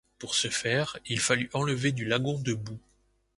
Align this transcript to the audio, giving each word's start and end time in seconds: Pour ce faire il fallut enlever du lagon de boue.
Pour 0.17 0.33
ce 0.33 0.47
faire 0.47 0.97
il 1.05 1.19
fallut 1.19 1.51
enlever 1.53 1.91
du 1.91 2.05
lagon 2.05 2.39
de 2.41 2.55
boue. 2.55 2.79